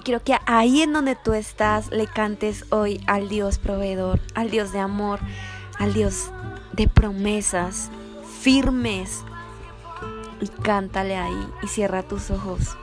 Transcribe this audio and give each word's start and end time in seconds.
Y 0.00 0.02
quiero 0.02 0.24
que 0.24 0.34
ahí 0.46 0.80
en 0.80 0.94
donde 0.94 1.14
tú 1.14 1.34
estás 1.34 1.90
le 1.90 2.06
cantes 2.06 2.64
hoy 2.70 3.04
al 3.06 3.28
Dios 3.28 3.58
proveedor, 3.58 4.18
al 4.34 4.48
Dios 4.48 4.72
de 4.72 4.78
amor, 4.78 5.20
al 5.78 5.92
Dios 5.92 6.30
de 6.72 6.88
promesas 6.88 7.90
firmes. 8.40 9.22
Y 10.40 10.48
cántale 10.48 11.18
ahí 11.18 11.46
y 11.62 11.66
cierra 11.66 12.02
tus 12.02 12.30
ojos. 12.30 12.78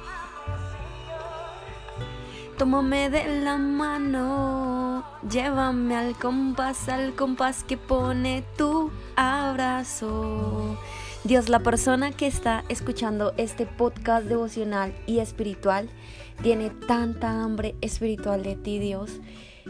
Tómame 2.59 3.09
de 3.09 3.41
la 3.41 3.57
mano, 3.57 5.03
llévame 5.27 5.97
al 5.97 6.15
compás, 6.19 6.87
al 6.87 7.15
compás 7.15 7.63
que 7.63 7.77
pone 7.77 8.43
tu 8.59 8.91
abrazo. 9.15 10.77
Dios, 11.27 11.49
la 11.49 11.59
persona 11.59 12.11
que 12.11 12.25
está 12.25 12.63
escuchando 12.69 13.33
este 13.35 13.65
podcast 13.65 14.27
devocional 14.27 14.93
y 15.07 15.19
espiritual 15.19 15.89
tiene 16.41 16.69
tanta 16.69 17.43
hambre 17.43 17.75
espiritual 17.81 18.43
de 18.43 18.55
ti, 18.55 18.79
Dios. 18.79 19.19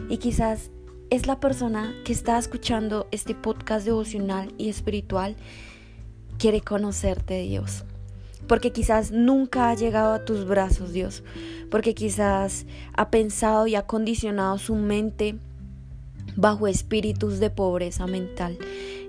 Y 0.08 0.18
quizás 0.18 0.70
es 1.10 1.26
la 1.26 1.40
persona 1.40 1.92
que 2.04 2.12
está 2.12 2.38
escuchando 2.38 3.08
este 3.10 3.34
podcast 3.34 3.84
devocional 3.84 4.54
y 4.56 4.68
espiritual, 4.68 5.34
quiere 6.38 6.60
conocerte, 6.60 7.40
Dios. 7.40 7.84
Porque 8.46 8.70
quizás 8.70 9.10
nunca 9.10 9.70
ha 9.70 9.74
llegado 9.74 10.12
a 10.12 10.24
tus 10.24 10.46
brazos, 10.46 10.92
Dios. 10.92 11.24
Porque 11.72 11.92
quizás 11.92 12.66
ha 12.92 13.10
pensado 13.10 13.66
y 13.66 13.74
ha 13.74 13.84
condicionado 13.84 14.58
su 14.58 14.76
mente 14.76 15.34
bajo 16.38 16.68
espíritus 16.68 17.40
de 17.40 17.50
pobreza 17.50 18.06
mental. 18.06 18.58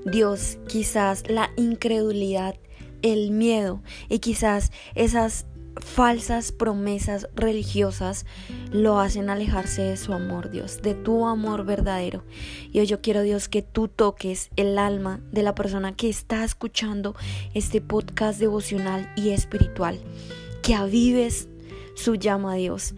Dios, 0.03 0.57
quizás 0.67 1.23
la 1.29 1.51
incredulidad, 1.57 2.55
el 3.03 3.29
miedo 3.29 3.81
y 4.09 4.17
quizás 4.19 4.71
esas 4.95 5.45
falsas 5.77 6.51
promesas 6.51 7.29
religiosas 7.35 8.25
lo 8.71 8.99
hacen 8.99 9.29
alejarse 9.29 9.83
de 9.83 9.95
su 9.95 10.11
amor, 10.11 10.49
Dios, 10.49 10.81
de 10.81 10.95
tu 10.95 11.27
amor 11.27 11.65
verdadero. 11.65 12.23
Y 12.71 12.79
hoy 12.79 12.87
yo 12.87 12.99
quiero, 12.99 13.21
Dios, 13.21 13.47
que 13.47 13.61
tú 13.61 13.87
toques 13.87 14.49
el 14.55 14.79
alma 14.79 15.21
de 15.31 15.43
la 15.43 15.53
persona 15.53 15.95
que 15.95 16.09
está 16.09 16.43
escuchando 16.43 17.15
este 17.53 17.79
podcast 17.79 18.39
devocional 18.39 19.13
y 19.15 19.29
espiritual, 19.29 19.99
que 20.63 20.73
avives 20.73 21.47
su 21.95 22.15
llama, 22.15 22.55
Dios, 22.55 22.95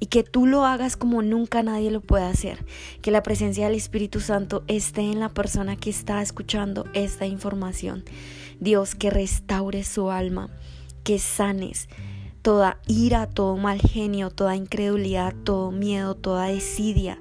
y 0.00 0.06
que 0.06 0.22
tú 0.22 0.46
lo 0.46 0.64
hagas 0.64 0.96
como 0.96 1.22
nunca 1.22 1.62
nadie 1.62 1.90
lo 1.90 2.00
puede 2.00 2.24
hacer. 2.24 2.64
Que 3.02 3.10
la 3.10 3.22
presencia 3.22 3.66
del 3.66 3.76
Espíritu 3.76 4.20
Santo 4.20 4.64
esté 4.66 5.02
en 5.02 5.20
la 5.20 5.28
persona 5.28 5.76
que 5.76 5.90
está 5.90 6.22
escuchando 6.22 6.86
esta 6.94 7.26
información. 7.26 8.04
Dios, 8.60 8.94
que 8.94 9.10
restaure 9.10 9.84
su 9.84 10.10
alma, 10.10 10.50
que 11.04 11.18
sanes 11.18 11.88
toda 12.46 12.78
ira, 12.86 13.26
todo 13.26 13.56
mal 13.56 13.80
genio, 13.80 14.30
toda 14.30 14.54
incredulidad, 14.54 15.34
todo 15.42 15.72
miedo, 15.72 16.14
toda 16.14 16.46
desidia. 16.46 17.18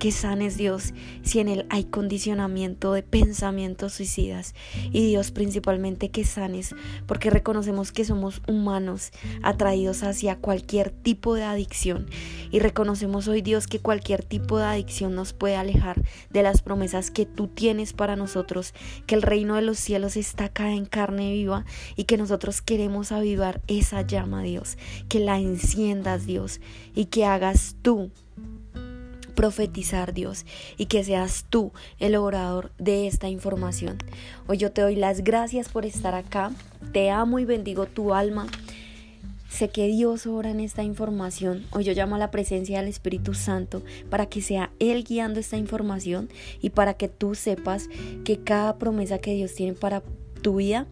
Que 0.00 0.10
sanes 0.10 0.56
Dios 0.56 0.92
si 1.22 1.38
en 1.38 1.46
él 1.46 1.66
hay 1.70 1.84
condicionamiento 1.84 2.92
de 2.92 3.04
pensamientos 3.04 3.92
suicidas. 3.92 4.52
Y 4.90 5.06
Dios 5.06 5.30
principalmente 5.30 6.10
que 6.10 6.24
sanes 6.24 6.74
porque 7.06 7.30
reconocemos 7.30 7.92
que 7.92 8.04
somos 8.04 8.42
humanos 8.48 9.12
atraídos 9.44 10.02
hacia 10.02 10.34
cualquier 10.38 10.90
tipo 10.90 11.36
de 11.36 11.44
adicción. 11.44 12.06
Y 12.50 12.58
reconocemos 12.58 13.28
hoy 13.28 13.42
Dios 13.42 13.68
que 13.68 13.78
cualquier 13.78 14.24
tipo 14.24 14.58
de 14.58 14.64
adicción 14.64 15.14
nos 15.14 15.34
puede 15.34 15.54
alejar 15.54 16.02
de 16.30 16.42
las 16.42 16.62
promesas 16.62 17.12
que 17.12 17.26
tú 17.26 17.46
tienes 17.46 17.92
para 17.92 18.16
nosotros. 18.16 18.74
Que 19.06 19.14
el 19.14 19.22
reino 19.22 19.54
de 19.54 19.62
los 19.62 19.78
cielos 19.78 20.16
está 20.16 20.46
acá 20.46 20.72
en 20.72 20.84
carne 20.84 21.30
viva 21.30 21.64
y 21.94 22.04
que 22.04 22.16
nosotros 22.16 22.60
queremos 22.60 23.12
avivar 23.12 23.60
esa 23.68 24.02
llama 24.02 24.42
Dios 24.42 24.63
que 25.08 25.20
la 25.20 25.38
enciendas 25.38 26.26
Dios 26.26 26.60
y 26.94 27.06
que 27.06 27.24
hagas 27.24 27.76
tú 27.82 28.10
profetizar 29.34 30.14
Dios 30.14 30.46
y 30.78 30.86
que 30.86 31.04
seas 31.04 31.44
tú 31.48 31.72
el 31.98 32.16
orador 32.16 32.72
de 32.78 33.06
esta 33.06 33.28
información. 33.28 33.98
Hoy 34.46 34.58
yo 34.58 34.72
te 34.72 34.82
doy 34.82 34.96
las 34.96 35.22
gracias 35.22 35.68
por 35.68 35.84
estar 35.84 36.14
acá, 36.14 36.50
te 36.92 37.10
amo 37.10 37.38
y 37.38 37.44
bendigo 37.44 37.86
tu 37.86 38.14
alma. 38.14 38.46
Sé 39.48 39.68
que 39.68 39.86
Dios 39.86 40.26
obra 40.26 40.50
en 40.50 40.58
esta 40.58 40.82
información. 40.82 41.64
Hoy 41.70 41.84
yo 41.84 41.92
llamo 41.92 42.16
a 42.16 42.18
la 42.18 42.32
presencia 42.32 42.80
del 42.80 42.88
Espíritu 42.88 43.34
Santo 43.34 43.82
para 44.10 44.26
que 44.26 44.42
sea 44.42 44.72
Él 44.80 45.04
guiando 45.04 45.38
esta 45.38 45.56
información 45.56 46.28
y 46.60 46.70
para 46.70 46.94
que 46.94 47.08
tú 47.08 47.36
sepas 47.36 47.88
que 48.24 48.40
cada 48.40 48.78
promesa 48.78 49.18
que 49.18 49.34
Dios 49.34 49.54
tiene 49.54 49.74
para 49.74 50.02
tu 50.42 50.56
vida 50.56 50.86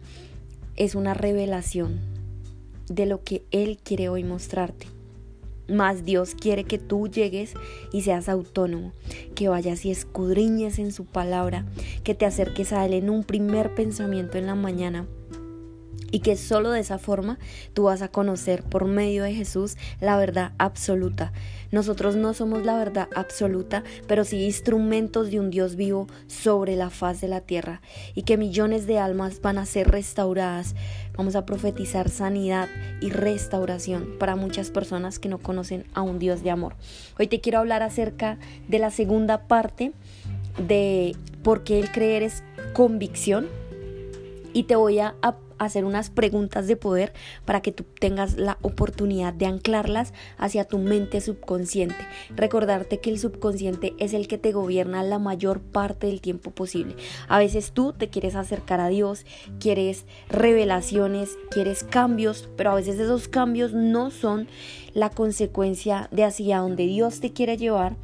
es 0.77 0.95
una 0.95 1.13
revelación 1.13 2.12
de 2.93 3.05
lo 3.05 3.23
que 3.23 3.43
Él 3.51 3.77
quiere 3.83 4.09
hoy 4.09 4.23
mostrarte. 4.23 4.87
Más 5.67 6.03
Dios 6.03 6.35
quiere 6.35 6.65
que 6.65 6.77
tú 6.77 7.07
llegues 7.07 7.53
y 7.93 8.01
seas 8.01 8.27
autónomo, 8.27 8.91
que 9.33 9.47
vayas 9.47 9.85
y 9.85 9.91
escudriñes 9.91 10.77
en 10.77 10.91
su 10.91 11.05
palabra, 11.05 11.65
que 12.03 12.13
te 12.13 12.25
acerques 12.25 12.73
a 12.73 12.85
Él 12.85 12.93
en 12.93 13.09
un 13.09 13.23
primer 13.23 13.73
pensamiento 13.73 14.37
en 14.37 14.47
la 14.47 14.55
mañana 14.55 15.07
y 16.13 16.19
que 16.19 16.37
solo 16.37 16.69
de 16.71 16.79
esa 16.79 16.99
forma 16.99 17.39
tú 17.73 17.83
vas 17.83 18.03
a 18.03 18.07
conocer 18.07 18.61
por 18.63 18.85
medio 18.85 19.23
de 19.23 19.33
Jesús 19.33 19.77
la 19.99 20.15
verdad 20.15 20.51
absoluta. 20.59 21.33
Nosotros 21.71 22.15
no 22.15 22.35
somos 22.35 22.63
la 22.63 22.77
verdad 22.77 23.09
absoluta, 23.15 23.83
pero 24.07 24.23
sí 24.23 24.45
instrumentos 24.45 25.31
de 25.31 25.39
un 25.39 25.49
Dios 25.49 25.75
vivo 25.75 26.05
sobre 26.27 26.75
la 26.75 26.91
faz 26.91 27.19
de 27.19 27.27
la 27.27 27.41
tierra 27.41 27.81
y 28.13 28.21
que 28.21 28.37
millones 28.37 28.85
de 28.85 28.99
almas 28.99 29.41
van 29.41 29.57
a 29.57 29.65
ser 29.65 29.89
restauradas. 29.89 30.75
Vamos 31.17 31.35
a 31.35 31.47
profetizar 31.47 32.09
sanidad 32.09 32.69
y 33.01 33.09
restauración 33.09 34.19
para 34.19 34.35
muchas 34.35 34.69
personas 34.69 35.17
que 35.17 35.29
no 35.29 35.39
conocen 35.39 35.85
a 35.95 36.03
un 36.03 36.19
Dios 36.19 36.43
de 36.43 36.51
amor. 36.51 36.75
Hoy 37.17 37.25
te 37.25 37.41
quiero 37.41 37.57
hablar 37.57 37.81
acerca 37.81 38.37
de 38.67 38.77
la 38.77 38.91
segunda 38.91 39.47
parte 39.47 39.93
de 40.67 41.15
por 41.41 41.63
qué 41.63 41.79
el 41.79 41.91
creer 41.91 42.21
es 42.21 42.43
convicción 42.73 43.47
y 44.53 44.63
te 44.63 44.75
voy 44.75 44.99
a, 44.99 45.15
hacer 45.57 45.85
unas 45.85 46.09
preguntas 46.09 46.67
de 46.67 46.75
poder 46.75 47.13
para 47.45 47.61
que 47.61 47.71
tú 47.71 47.83
tengas 47.99 48.37
la 48.37 48.57
oportunidad 48.61 49.33
de 49.33 49.45
anclarlas 49.45 50.13
hacia 50.37 50.65
tu 50.65 50.77
mente 50.77 51.21
subconsciente. 51.21 51.95
Recordarte 52.35 52.99
que 52.99 53.09
el 53.09 53.19
subconsciente 53.19 53.93
es 53.99 54.13
el 54.13 54.27
que 54.27 54.37
te 54.37 54.51
gobierna 54.51 55.03
la 55.03 55.19
mayor 55.19 55.61
parte 55.61 56.07
del 56.07 56.21
tiempo 56.21 56.51
posible. 56.51 56.95
A 57.27 57.39
veces 57.39 57.71
tú 57.71 57.93
te 57.93 58.09
quieres 58.09 58.35
acercar 58.35 58.79
a 58.79 58.89
Dios, 58.89 59.25
quieres 59.59 60.05
revelaciones, 60.29 61.37
quieres 61.49 61.83
cambios, 61.83 62.49
pero 62.55 62.71
a 62.71 62.75
veces 62.75 62.99
esos 62.99 63.27
cambios 63.27 63.73
no 63.73 64.11
son 64.11 64.47
la 64.93 65.09
consecuencia 65.09 66.07
de 66.11 66.23
hacia 66.23 66.59
donde 66.59 66.85
Dios 66.85 67.19
te 67.19 67.33
quiere 67.33 67.57
llevar 67.57 67.95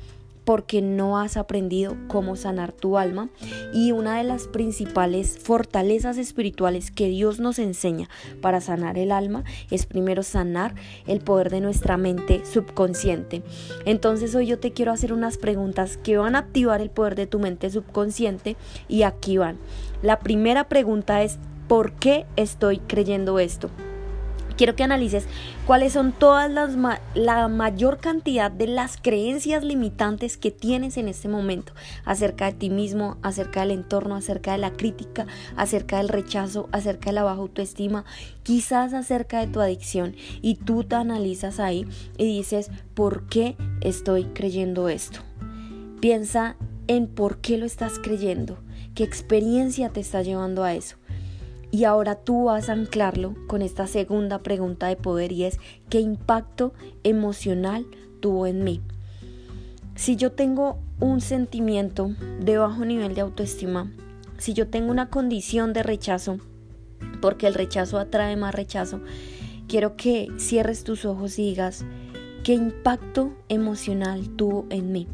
porque 0.50 0.82
no 0.82 1.20
has 1.20 1.38
aprendido 1.38 1.96
cómo 2.08 2.36
sanar 2.36 2.72
tu 2.72 2.98
alma 2.98 3.30
y 3.72 3.92
una 3.92 4.18
de 4.18 4.24
las 4.24 4.48
principales 4.48 5.38
fortalezas 5.38 6.18
espirituales 6.18 6.90
que 6.90 7.08
Dios 7.08 7.40
nos 7.40 7.60
enseña 7.60 8.10
para 8.42 8.60
sanar 8.60 8.98
el 8.98 9.12
alma 9.12 9.44
es 9.70 9.86
primero 9.86 10.24
sanar 10.24 10.74
el 11.06 11.20
poder 11.20 11.52
de 11.52 11.62
nuestra 11.62 11.98
mente 11.98 12.42
subconsciente. 12.46 13.44
Entonces 13.86 14.34
hoy 14.34 14.48
yo 14.48 14.58
te 14.58 14.72
quiero 14.72 14.92
hacer 14.92 15.14
unas 15.14 15.38
preguntas 15.38 15.98
que 15.98 16.18
van 16.18 16.36
a 16.36 16.40
activar 16.40 16.82
el 16.82 16.90
poder 16.90 17.14
de 17.14 17.28
tu 17.28 17.38
mente 17.38 17.70
subconsciente 17.70 18.58
y 18.88 19.04
aquí 19.04 19.38
van. 19.38 19.60
La 20.02 20.18
primera 20.18 20.68
pregunta 20.68 21.22
es 21.22 21.38
¿por 21.68 21.92
qué 21.92 22.26
estoy 22.38 22.80
creyendo 22.80 23.38
esto? 23.38 23.70
Quiero 24.60 24.76
que 24.76 24.84
analices 24.84 25.26
cuáles 25.66 25.94
son 25.94 26.12
todas 26.12 26.52
las 26.52 26.76
la 27.16 27.48
mayor 27.48 28.00
cantidad 28.00 28.52
de 28.52 28.68
las 28.68 28.98
creencias 28.98 29.64
limitantes 29.64 30.36
que 30.36 30.52
tienes 30.52 30.98
en 30.98 31.08
este 31.08 31.30
momento 31.30 31.72
acerca 32.04 32.48
de 32.48 32.58
ti 32.58 32.70
mismo, 32.70 33.16
acerca 33.22 33.62
del 33.62 33.72
entorno, 33.72 34.16
acerca 34.16 34.52
de 34.52 34.58
la 34.58 34.74
crítica, 34.74 35.28
acerca 35.56 36.00
del 36.00 36.10
rechazo, 36.10 36.68
acerca 36.74 37.12
de 37.12 37.14
la 37.14 37.24
baja 37.24 37.40
autoestima, 37.40 38.04
quizás 38.44 38.94
acerca 38.94 39.40
de 39.40 39.48
tu 39.48 39.62
adicción 39.62 40.14
y 40.42 40.56
tú 40.56 40.84
te 40.84 40.96
analizas 40.96 41.62
ahí 41.62 41.88
y 42.18 42.26
dices, 42.26 42.70
¿por 42.96 43.28
qué 43.28 43.56
estoy 43.80 44.26
creyendo 44.26 44.90
esto? 44.90 45.22
Piensa 46.02 46.58
en 46.88 47.08
por 47.08 47.40
qué 47.40 47.58
lo 47.58 47.66
estás 47.66 47.98
creyendo 47.98 48.58
¿Qué 49.00 49.06
experiencia 49.06 49.88
te 49.90 50.02
está 50.02 50.24
llevando 50.24 50.66
a 50.66 50.74
eso? 50.74 50.98
Y 51.72 51.84
ahora 51.84 52.16
tú 52.16 52.46
vas 52.46 52.70
a 52.70 52.74
anclarlo 52.74 53.36
con 53.48 53.62
esta 53.62 53.86
segunda 53.86 54.40
pregunta 54.40 54.88
de 54.88 54.96
poder 54.96 55.32
y 55.32 55.44
es 55.44 55.60
¿qué 55.90 56.00
impacto 56.00 56.74
emocional 57.04 57.86
tuvo 58.20 58.48
en 58.48 58.64
mí? 58.64 58.82
Si 59.96 60.16
yo 60.16 60.32
tengo 60.32 60.80
un 61.00 61.22
sentimiento 61.22 62.12
de 62.40 62.58
bajo 62.58 62.86
nivel 62.86 63.14
de 63.14 63.22
autoestima, 63.22 63.92
si 64.38 64.54
yo 64.54 64.68
tengo 64.68 64.92
una 64.92 65.10
condición 65.10 65.74
de 65.74 65.84
rechazo, 65.84 66.38
porque 67.22 67.48
el 67.48 67.54
rechazo 67.54 68.00
atrae 68.00 68.36
más 68.36 68.56
rechazo, 68.56 69.02
quiero 69.68 69.96
que 69.96 70.30
cierres 70.38 70.84
tus 70.84 71.06
ojos 71.06 71.38
y 71.38 71.50
digas 71.50 71.86
qué 72.44 72.54
impacto 72.54 73.34
emocional 73.50 74.30
tuvo 74.30 74.66
en 74.70 74.92
mí. 74.92 75.08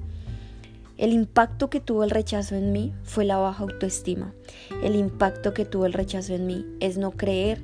El 0.98 1.12
impacto 1.12 1.70
que 1.70 1.82
tuvo 1.82 2.06
el 2.06 2.10
rechazo 2.10 2.56
en 2.56 2.72
mí 2.72 2.94
fue 3.04 3.26
la 3.26 3.38
baja 3.38 3.64
autoestima. 3.64 4.34
El 4.82 4.96
impacto 4.96 5.54
que 5.54 5.66
tuvo 5.66 5.86
el 5.86 5.94
rechazo 5.94 6.34
en 6.34 6.48
mí 6.48 6.66
es 6.80 6.98
no 6.98 7.12
creer 7.12 7.62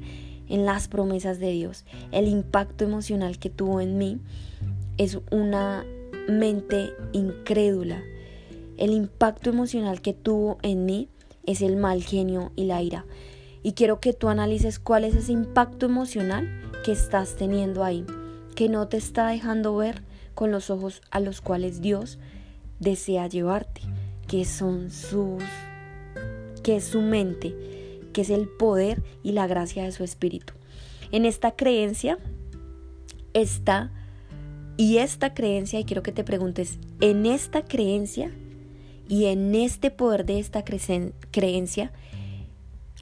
en 0.49 0.65
las 0.65 0.89
promesas 0.89 1.39
de 1.39 1.51
Dios. 1.51 1.85
El 2.11 2.27
impacto 2.27 2.83
emocional 2.83 3.39
que 3.39 3.49
tuvo 3.49 3.79
en 3.79 3.97
mí 3.97 4.19
es 4.97 5.17
una 5.31 5.85
mente 6.27 6.91
incrédula. 7.13 8.03
El 8.77 8.91
impacto 8.91 9.49
emocional 9.49 10.01
que 10.01 10.13
tuvo 10.13 10.57
en 10.61 10.85
mí 10.85 11.07
es 11.45 11.61
el 11.61 11.77
mal 11.77 12.03
genio 12.03 12.51
y 12.57 12.65
la 12.65 12.81
ira. 12.81 13.05
Y 13.63 13.73
quiero 13.73 14.01
que 14.01 14.11
tú 14.11 14.27
analices 14.27 14.77
cuál 14.77 15.05
es 15.05 15.15
ese 15.15 15.31
impacto 15.31 15.85
emocional 15.85 16.49
que 16.83 16.91
estás 16.91 17.35
teniendo 17.35 17.85
ahí, 17.85 18.05
que 18.55 18.67
no 18.67 18.89
te 18.89 18.97
está 18.97 19.27
dejando 19.27 19.75
ver 19.77 20.01
con 20.35 20.51
los 20.51 20.69
ojos 20.69 21.01
a 21.11 21.19
los 21.21 21.39
cuales 21.39 21.79
Dios 21.79 22.19
desea 22.81 23.27
llevarte, 23.27 23.81
que 24.27 24.43
son 24.43 24.91
sus, 24.91 25.41
que 26.63 26.77
es 26.77 26.83
su 26.83 26.99
mente, 26.99 27.55
que 28.11 28.21
es 28.21 28.29
el 28.29 28.49
poder 28.49 29.01
y 29.23 29.31
la 29.31 29.47
gracia 29.47 29.83
de 29.83 29.91
su 29.93 30.03
espíritu. 30.03 30.53
En 31.11 31.25
esta 31.25 31.51
creencia 31.51 32.17
está, 33.33 33.91
y 34.77 34.97
esta 34.97 35.33
creencia, 35.33 35.79
y 35.79 35.85
quiero 35.85 36.03
que 36.03 36.11
te 36.11 36.23
preguntes, 36.23 36.79
en 36.99 37.25
esta 37.25 37.63
creencia 37.63 38.31
y 39.07 39.25
en 39.25 39.53
este 39.53 39.91
poder 39.91 40.25
de 40.25 40.39
esta 40.39 40.63
creencia, 40.63 41.91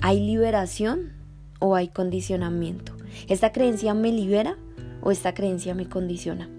¿hay 0.02 0.20
liberación 0.20 1.14
o 1.60 1.76
hay 1.76 1.88
condicionamiento? 1.88 2.94
¿Esta 3.30 3.54
creencia 3.54 3.94
me 3.94 4.12
libera 4.12 4.58
o 5.02 5.12
esta 5.12 5.34
creencia 5.34 5.74
me 5.74 5.88
condiciona? 5.88 6.50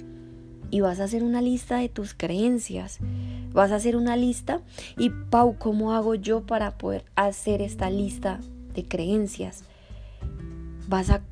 Y 0.71 0.81
vas 0.81 1.01
a 1.01 1.05
hacer 1.05 1.23
una 1.23 1.43
lista 1.43 1.79
de 1.79 1.89
tus 1.89 2.15
creencias. 2.15 2.99
Vas 3.53 3.73
a 3.73 3.77
hacer 3.77 3.97
una 3.97 4.17
lista 4.17 4.61
y 4.97 5.11
Pau, 5.11 5.57
¿cómo 5.59 5.93
hago 5.93 6.15
yo 6.15 6.47
para 6.47 6.79
poder 6.79 7.05
hacer 7.17 7.63
esta 7.63 7.91
lista 7.91 8.41
de 8.75 8.87
creencias? 8.87 9.65
Vas 10.89 11.11
a 11.11 11.23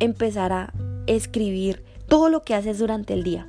empezar 0.00 0.52
a 0.52 0.72
escribir 1.06 1.82
todo 2.08 2.28
lo 2.28 2.42
que 2.42 2.54
haces 2.54 2.78
durante 2.78 3.14
el 3.14 3.24
día, 3.24 3.48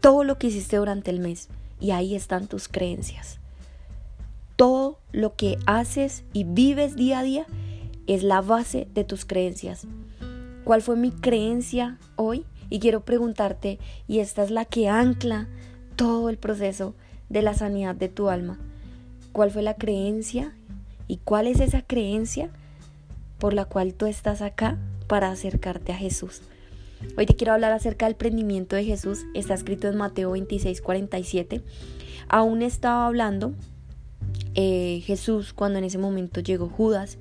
todo 0.00 0.24
lo 0.24 0.38
que 0.38 0.48
hiciste 0.48 0.76
durante 0.76 1.10
el 1.10 1.20
mes 1.20 1.48
y 1.80 1.90
ahí 1.90 2.14
están 2.14 2.46
tus 2.46 2.68
creencias. 2.68 3.38
Todo 4.56 4.98
lo 5.12 5.34
que 5.34 5.58
haces 5.66 6.24
y 6.32 6.44
vives 6.44 6.94
día 6.94 7.20
a 7.20 7.22
día 7.22 7.46
es 8.06 8.22
la 8.22 8.40
base 8.42 8.88
de 8.94 9.04
tus 9.04 9.24
creencias. 9.24 9.86
¿Cuál 10.64 10.82
fue 10.82 10.96
mi 10.96 11.10
creencia 11.10 11.98
hoy? 12.16 12.44
Y 12.70 12.78
quiero 12.78 13.04
preguntarte, 13.04 13.78
y 14.06 14.20
esta 14.20 14.44
es 14.44 14.50
la 14.50 14.64
que 14.64 14.88
ancla 14.88 15.48
todo 15.96 16.30
el 16.30 16.38
proceso 16.38 16.94
de 17.28 17.42
la 17.42 17.52
sanidad 17.52 17.94
de 17.96 18.08
tu 18.08 18.30
alma. 18.30 18.58
¿Cuál 19.32 19.50
fue 19.50 19.62
la 19.62 19.74
creencia 19.74 20.54
y 21.08 21.18
cuál 21.18 21.48
es 21.48 21.60
esa 21.60 21.82
creencia 21.82 22.48
por 23.38 23.54
la 23.54 23.64
cual 23.64 23.94
tú 23.94 24.06
estás 24.06 24.40
acá 24.40 24.78
para 25.08 25.30
acercarte 25.30 25.92
a 25.92 25.96
Jesús? 25.96 26.42
Hoy 27.16 27.26
te 27.26 27.34
quiero 27.34 27.52
hablar 27.52 27.72
acerca 27.72 28.06
del 28.06 28.14
prendimiento 28.14 28.76
de 28.76 28.84
Jesús. 28.84 29.24
Está 29.34 29.54
escrito 29.54 29.88
en 29.88 29.96
Mateo 29.96 30.32
26, 30.32 30.80
47. 30.80 31.62
Aún 32.28 32.62
estaba 32.62 33.06
hablando 33.06 33.52
eh, 34.54 35.02
Jesús 35.04 35.52
cuando 35.52 35.78
en 35.78 35.84
ese 35.84 35.98
momento 35.98 36.40
llegó 36.40 36.68
Judas, 36.68 37.18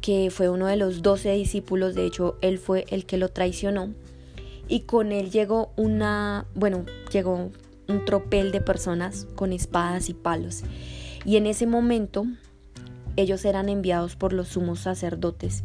que 0.00 0.30
fue 0.30 0.48
uno 0.48 0.66
de 0.66 0.76
los 0.76 1.02
doce 1.02 1.32
discípulos. 1.32 1.94
De 1.94 2.06
hecho, 2.06 2.36
él 2.40 2.58
fue 2.58 2.86
el 2.88 3.06
que 3.06 3.18
lo 3.18 3.28
traicionó 3.28 3.90
y 4.68 4.80
con 4.80 5.12
él 5.12 5.30
llegó 5.30 5.72
una, 5.76 6.46
bueno, 6.54 6.84
llegó 7.12 7.50
un 7.88 8.04
tropel 8.04 8.52
de 8.52 8.60
personas 8.60 9.26
con 9.34 9.52
espadas 9.52 10.08
y 10.08 10.14
palos. 10.14 10.62
Y 11.24 11.36
en 11.36 11.46
ese 11.46 11.66
momento 11.66 12.26
ellos 13.16 13.44
eran 13.44 13.68
enviados 13.68 14.16
por 14.16 14.32
los 14.32 14.48
sumos 14.48 14.80
sacerdotes 14.80 15.64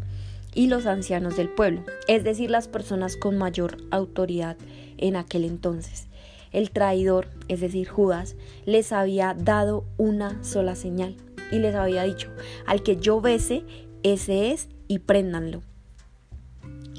y 0.53 0.67
los 0.67 0.85
ancianos 0.85 1.37
del 1.37 1.49
pueblo, 1.49 1.83
es 2.07 2.23
decir, 2.23 2.49
las 2.49 2.67
personas 2.67 3.15
con 3.15 3.37
mayor 3.37 3.77
autoridad 3.91 4.57
en 4.97 5.15
aquel 5.15 5.45
entonces. 5.45 6.07
El 6.51 6.71
traidor, 6.71 7.27
es 7.47 7.59
decir, 7.59 7.87
Judas, 7.87 8.35
les 8.65 8.91
había 8.91 9.35
dado 9.35 9.85
una 9.97 10.43
sola 10.43 10.75
señal 10.75 11.15
y 11.51 11.59
les 11.59 11.75
había 11.75 12.03
dicho, 12.03 12.29
al 12.65 12.81
que 12.81 12.97
yo 12.97 13.21
bese, 13.21 13.63
ese 14.03 14.51
es 14.51 14.67
y 14.87 14.99
préndanlo. 14.99 15.61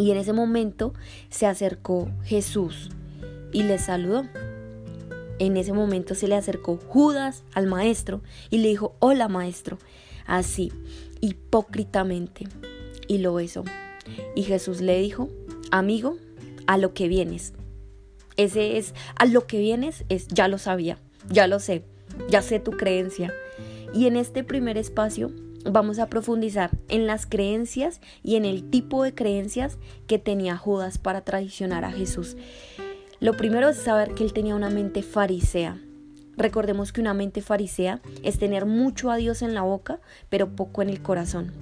Y 0.01 0.11
en 0.13 0.17
ese 0.17 0.33
momento 0.33 0.95
se 1.29 1.45
acercó 1.45 2.09
Jesús 2.25 2.89
y 3.53 3.65
le 3.65 3.79
saludó. 3.79 4.23
En 5.39 5.59
ese 5.59 5.75
momento 5.75 6.15
se 6.15 6.27
le 6.27 6.37
acercó 6.37 6.79
Judas 6.89 7.45
al 7.53 7.67
maestro 7.67 8.23
y 8.49 8.59
le 8.59 8.69
dijo, 8.69 8.97
hola 8.99 9.29
maestro, 9.29 9.77
así, 10.25 10.73
hipócritamente, 11.21 12.49
y 13.09 13.19
lo 13.19 13.35
besó. 13.35 13.63
Y 14.35 14.45
Jesús 14.45 14.81
le 14.81 14.99
dijo, 14.99 15.29
amigo, 15.71 16.17
a 16.67 16.79
lo 16.79 16.95
que 16.95 17.07
vienes. 17.07 17.53
Ese 18.39 18.79
es, 18.79 18.95
a 19.17 19.27
lo 19.27 19.47
que 19.47 19.59
vienes 19.59 20.07
es, 20.09 20.29
ya 20.29 20.49
lo 20.49 20.57
sabía, 20.57 20.97
ya 21.29 21.47
lo 21.47 21.61
sé, 21.61 21.85
ya 22.31 22.41
sé 22.41 22.59
tu 22.59 22.71
creencia. 22.71 23.35
Y 23.93 24.07
en 24.07 24.17
este 24.17 24.45
primer 24.45 24.79
espacio 24.79 25.31
vamos 25.65 25.99
a 25.99 26.07
profundizar 26.07 26.71
en 26.89 27.07
las 27.07 27.27
creencias 27.27 28.01
y 28.23 28.37
en 28.37 28.45
el 28.45 28.71
tipo 28.71 29.03
de 29.03 29.15
creencias 29.15 29.79
que 30.07 30.19
tenía 30.19 30.57
Judas 30.57 30.99
para 30.99 31.23
traicionar 31.23 31.85
a 31.85 31.93
Jesús. 31.93 32.37
Lo 33.21 33.37
primero 33.37 33.69
es 33.69 33.77
saber 33.77 34.15
que 34.15 34.25
él 34.25 34.33
tenía 34.33 34.55
una 34.55 34.71
mente 34.71 35.03
farisea. 35.03 35.79
Recordemos 36.37 36.93
que 36.93 37.03
una 37.03 37.13
mente 37.13 37.43
farisea 37.43 38.01
es 38.23 38.39
tener 38.39 38.65
mucho 38.65 39.11
a 39.11 39.17
Dios 39.17 39.43
en 39.43 39.53
la 39.53 39.63
boca, 39.63 40.01
pero 40.31 40.57
poco 40.57 40.81
en 40.81 40.89
el 40.89 41.03
corazón. 41.03 41.53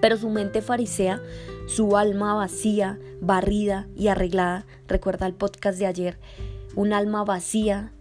Pero 0.00 0.16
su 0.16 0.30
mente 0.30 0.62
farisea, 0.62 1.20
su 1.66 1.98
alma 1.98 2.34
vacía, 2.34 2.98
barrida 3.20 3.88
y 3.94 4.08
arreglada, 4.08 4.64
recuerda 4.88 5.26
el 5.26 5.34
podcast 5.34 5.78
de 5.78 5.84
ayer, 5.84 6.18
un 6.74 6.94
alma 6.94 7.24
vacía, 7.24 7.92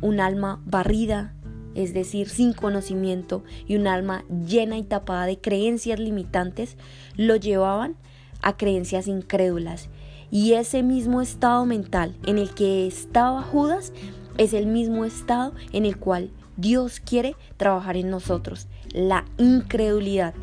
un 0.00 0.20
alma 0.20 0.62
barrida, 0.64 1.34
es 1.74 1.94
decir, 1.94 2.28
sin 2.28 2.52
conocimiento 2.52 3.42
y 3.66 3.76
un 3.76 3.86
alma 3.86 4.24
llena 4.46 4.78
y 4.78 4.82
tapada 4.82 5.26
de 5.26 5.38
creencias 5.38 5.98
limitantes, 5.98 6.76
lo 7.16 7.36
llevaban 7.36 7.96
a 8.42 8.56
creencias 8.56 9.06
incrédulas. 9.06 9.88
Y 10.30 10.54
ese 10.54 10.82
mismo 10.82 11.20
estado 11.20 11.66
mental 11.66 12.16
en 12.26 12.38
el 12.38 12.54
que 12.54 12.86
estaba 12.86 13.42
Judas 13.42 13.92
es 14.38 14.54
el 14.54 14.66
mismo 14.66 15.04
estado 15.04 15.52
en 15.72 15.84
el 15.84 15.98
cual 15.98 16.30
Dios 16.56 17.00
quiere 17.00 17.36
trabajar 17.56 17.96
en 17.96 18.10
nosotros, 18.10 18.66
la 18.92 19.24
incredulidad. 19.38 20.34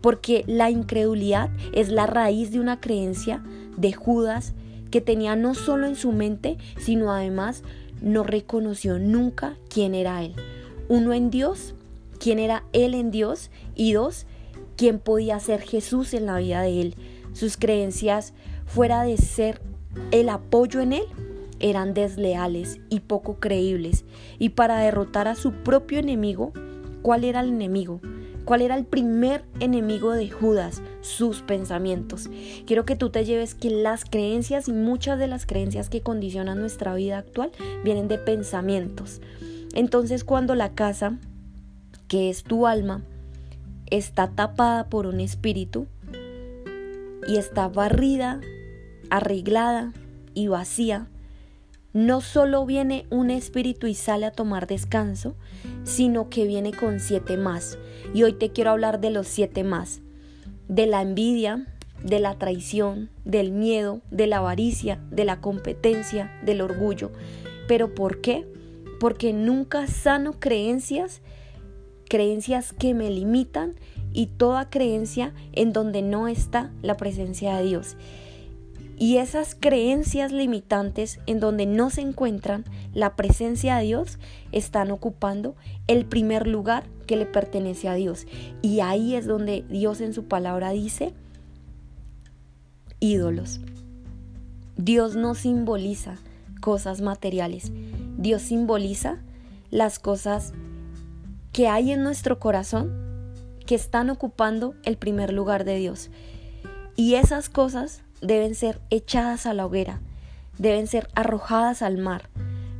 Porque 0.00 0.44
la 0.46 0.70
incredulidad 0.70 1.50
es 1.72 1.88
la 1.88 2.06
raíz 2.06 2.50
de 2.50 2.60
una 2.60 2.80
creencia 2.80 3.42
de 3.76 3.92
Judas 3.92 4.52
que 4.90 5.00
tenía 5.00 5.36
no 5.36 5.54
solo 5.54 5.86
en 5.86 5.96
su 5.96 6.12
mente, 6.12 6.58
sino 6.78 7.10
además 7.10 7.62
no 8.00 8.22
reconoció 8.22 8.98
nunca 8.98 9.56
quién 9.68 9.94
era 9.94 10.22
él. 10.22 10.34
Uno 10.88 11.12
en 11.12 11.30
Dios, 11.30 11.74
quién 12.18 12.38
era 12.38 12.64
él 12.72 12.94
en 12.94 13.10
Dios, 13.10 13.50
y 13.74 13.92
dos, 13.92 14.26
quién 14.76 14.98
podía 14.98 15.40
ser 15.40 15.60
Jesús 15.60 16.14
en 16.14 16.26
la 16.26 16.38
vida 16.38 16.62
de 16.62 16.80
él. 16.80 16.94
Sus 17.32 17.56
creencias, 17.56 18.34
fuera 18.66 19.02
de 19.02 19.16
ser 19.16 19.60
el 20.10 20.28
apoyo 20.28 20.80
en 20.80 20.92
él, 20.92 21.04
eran 21.60 21.94
desleales 21.94 22.80
y 22.90 23.00
poco 23.00 23.40
creíbles. 23.40 24.04
Y 24.38 24.50
para 24.50 24.78
derrotar 24.78 25.28
a 25.28 25.34
su 25.34 25.52
propio 25.52 25.98
enemigo, 25.98 26.52
¿cuál 27.02 27.24
era 27.24 27.40
el 27.40 27.48
enemigo? 27.48 28.00
¿Cuál 28.44 28.60
era 28.60 28.76
el 28.76 28.84
primer 28.84 29.44
enemigo 29.60 30.12
de 30.12 30.28
Judas? 30.28 30.82
Sus 31.00 31.40
pensamientos. 31.40 32.28
Quiero 32.66 32.84
que 32.84 32.94
tú 32.94 33.08
te 33.08 33.24
lleves 33.24 33.54
que 33.54 33.70
las 33.70 34.04
creencias 34.04 34.68
y 34.68 34.72
muchas 34.74 35.18
de 35.18 35.28
las 35.28 35.46
creencias 35.46 35.88
que 35.88 36.02
condicionan 36.02 36.58
nuestra 36.58 36.94
vida 36.94 37.16
actual 37.16 37.52
vienen 37.84 38.06
de 38.06 38.18
pensamientos. 38.18 39.22
Entonces 39.74 40.24
cuando 40.24 40.54
la 40.54 40.70
casa, 40.70 41.18
que 42.08 42.30
es 42.30 42.44
tu 42.44 42.66
alma, 42.66 43.02
está 43.90 44.30
tapada 44.30 44.88
por 44.88 45.06
un 45.06 45.20
espíritu 45.20 45.86
y 47.26 47.36
está 47.36 47.68
barrida, 47.68 48.40
arreglada 49.10 49.92
y 50.32 50.48
vacía, 50.48 51.08
no 51.92 52.20
solo 52.20 52.66
viene 52.66 53.06
un 53.10 53.30
espíritu 53.30 53.86
y 53.86 53.94
sale 53.94 54.26
a 54.26 54.32
tomar 54.32 54.66
descanso, 54.66 55.36
sino 55.84 56.28
que 56.28 56.44
viene 56.44 56.72
con 56.72 56.98
siete 56.98 57.36
más. 57.36 57.78
Y 58.12 58.24
hoy 58.24 58.32
te 58.32 58.50
quiero 58.50 58.70
hablar 58.70 59.00
de 59.00 59.10
los 59.10 59.28
siete 59.28 59.62
más. 59.62 60.00
De 60.66 60.86
la 60.86 61.02
envidia, 61.02 61.66
de 62.02 62.18
la 62.18 62.36
traición, 62.36 63.10
del 63.24 63.52
miedo, 63.52 64.00
de 64.10 64.26
la 64.26 64.38
avaricia, 64.38 65.00
de 65.10 65.24
la 65.24 65.40
competencia, 65.40 66.36
del 66.44 66.62
orgullo. 66.62 67.12
¿Pero 67.68 67.94
por 67.94 68.20
qué? 68.20 68.44
Porque 69.00 69.32
nunca 69.32 69.86
sano 69.86 70.32
creencias, 70.38 71.20
creencias 72.08 72.72
que 72.72 72.94
me 72.94 73.10
limitan 73.10 73.74
y 74.12 74.26
toda 74.26 74.70
creencia 74.70 75.34
en 75.52 75.72
donde 75.72 76.02
no 76.02 76.28
está 76.28 76.70
la 76.82 76.96
presencia 76.96 77.56
de 77.56 77.64
Dios. 77.64 77.96
Y 78.96 79.16
esas 79.16 79.56
creencias 79.58 80.30
limitantes 80.30 81.18
en 81.26 81.40
donde 81.40 81.66
no 81.66 81.90
se 81.90 82.00
encuentran 82.00 82.64
la 82.92 83.16
presencia 83.16 83.76
de 83.76 83.84
Dios 83.84 84.18
están 84.52 84.92
ocupando 84.92 85.56
el 85.88 86.06
primer 86.06 86.46
lugar 86.46 86.84
que 87.06 87.16
le 87.16 87.26
pertenece 87.26 87.88
a 87.88 87.94
Dios. 87.94 88.26
Y 88.62 88.80
ahí 88.80 89.16
es 89.16 89.26
donde 89.26 89.64
Dios 89.68 90.00
en 90.00 90.14
su 90.14 90.24
palabra 90.26 90.70
dice 90.70 91.12
ídolos. 93.00 93.60
Dios 94.76 95.16
no 95.16 95.34
simboliza 95.34 96.16
cosas 96.60 97.00
materiales. 97.00 97.72
Dios 98.24 98.40
simboliza 98.40 99.18
las 99.70 99.98
cosas 99.98 100.54
que 101.52 101.68
hay 101.68 101.92
en 101.92 102.02
nuestro 102.02 102.38
corazón 102.40 102.90
que 103.66 103.74
están 103.74 104.08
ocupando 104.08 104.74
el 104.82 104.96
primer 104.96 105.30
lugar 105.30 105.66
de 105.66 105.76
Dios. 105.76 106.08
Y 106.96 107.16
esas 107.16 107.50
cosas 107.50 108.00
deben 108.22 108.54
ser 108.54 108.80
echadas 108.88 109.44
a 109.44 109.52
la 109.52 109.66
hoguera, 109.66 110.00
deben 110.56 110.86
ser 110.86 111.06
arrojadas 111.14 111.82
al 111.82 111.98
mar 111.98 112.30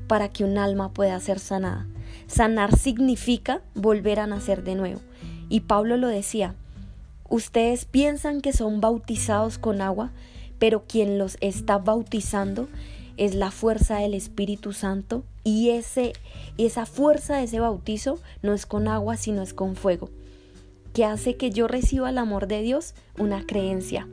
para 0.09 0.31
que 0.31 0.45
un 0.45 0.57
alma 0.57 0.95
pueda 0.95 1.21
ser 1.21 1.39
sanada. 1.39 1.87
Sanar 2.27 2.75
significa 2.75 3.61
volver 3.75 4.21
a 4.21 4.27
nacer 4.27 4.65
de 4.65 4.77
nuevo. 4.77 5.03
Y 5.51 5.61
Pablo 5.61 5.99
lo 5.99 6.09
decía, 6.09 6.55
ustedes 7.29 7.85
piensan 7.85 8.41
que 8.41 8.55
son 8.55 8.81
bautizados 8.81 9.59
con 9.59 9.83
agua, 9.83 10.11
pero 10.59 10.85
quien 10.87 11.19
los 11.19 11.37
está 11.43 11.77
bautizando 11.77 12.67
es 13.19 13.35
la 13.35 13.51
fuerza 13.51 13.99
del 13.99 14.15
Espíritu 14.15 14.73
Santo 14.73 15.23
y 15.45 15.71
ese, 15.71 16.15
esa 16.59 16.87
fuerza 16.87 17.37
de 17.37 17.45
ese 17.45 17.61
bautizo 17.61 18.19
no 18.43 18.55
es 18.55 18.67
con 18.67 18.89
agua, 18.89 19.17
sino 19.17 19.43
es 19.43 19.55
con 19.55 19.77
fuego. 19.77 20.11
que 20.93 21.05
hace 21.05 21.37
que 21.37 21.51
yo 21.51 21.67
reciba 21.67 22.11
el 22.11 22.19
amor 22.19 22.47
de 22.47 22.63
Dios? 22.63 22.95
Una 23.19 23.45
creencia 23.45 24.07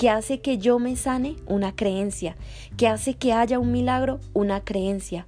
que 0.00 0.08
hace 0.08 0.40
que 0.40 0.56
yo 0.56 0.78
me 0.78 0.96
sane 0.96 1.36
una 1.46 1.76
creencia, 1.76 2.34
que 2.78 2.88
hace 2.88 3.12
que 3.12 3.34
haya 3.34 3.58
un 3.58 3.70
milagro 3.70 4.18
una 4.32 4.64
creencia, 4.64 5.26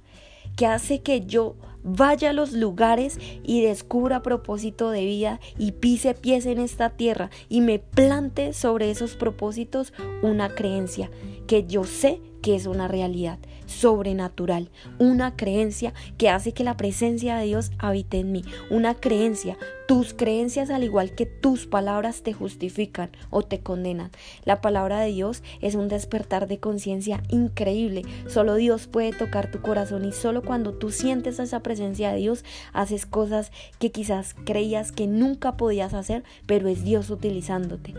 que 0.55 0.65
hace 0.65 1.03
que 1.03 1.27
yo 1.27 1.55
vaya 1.83 2.31
a 2.31 2.33
los 2.33 2.53
lugares 2.53 3.19
y 3.43 3.61
descubra 3.61 4.23
propósito 4.23 4.89
de 4.89 5.05
vida 5.05 5.39
y 5.59 5.73
pise 5.73 6.15
pies 6.15 6.47
en 6.47 6.59
esta 6.59 6.89
tierra 6.89 7.29
y 7.49 7.61
me 7.61 7.77
plante 7.77 8.53
sobre 8.53 8.89
esos 8.89 9.15
propósitos 9.15 9.93
una 10.23 10.49
creencia 10.49 11.11
que 11.45 11.67
yo 11.67 11.83
sé 11.83 12.19
que 12.43 12.55
es 12.55 12.67
una 12.67 12.87
realidad 12.89 13.39
sobrenatural, 13.65 14.69
una 14.99 15.35
creencia 15.35 15.93
que 16.17 16.29
hace 16.29 16.51
que 16.51 16.65
la 16.65 16.77
presencia 16.77 17.37
de 17.37 17.45
Dios 17.45 17.71
habite 17.79 18.19
en 18.19 18.33
mí, 18.33 18.43
una 18.69 18.95
creencia, 18.95 19.57
tus 19.87 20.13
creencias 20.13 20.69
al 20.69 20.83
igual 20.83 21.15
que 21.15 21.25
tus 21.25 21.65
palabras 21.65 22.21
te 22.21 22.33
justifican 22.33 23.11
o 23.29 23.43
te 23.43 23.61
condenan. 23.61 24.11
La 24.43 24.59
palabra 24.59 24.99
de 24.99 25.11
Dios 25.11 25.41
es 25.61 25.75
un 25.75 25.87
despertar 25.87 26.47
de 26.47 26.59
conciencia 26.59 27.23
increíble, 27.29 28.03
solo 28.27 28.55
Dios 28.55 28.87
puede 28.87 29.13
tocar 29.13 29.49
tu 29.49 29.61
corazón 29.61 30.03
y 30.03 30.11
solo 30.11 30.43
cuando 30.43 30.73
tú 30.73 30.91
sientes 30.91 31.39
esa 31.39 31.61
presencia 31.61 32.11
de 32.11 32.17
Dios 32.17 32.43
haces 32.73 33.05
cosas 33.05 33.53
que 33.79 33.91
quizás 33.91 34.35
creías 34.45 34.91
que 34.91 35.07
nunca 35.07 35.55
podías 35.55 35.93
hacer, 35.93 36.23
pero 36.45 36.67
es 36.67 36.83
Dios 36.83 37.09
utilizándote. 37.09 37.93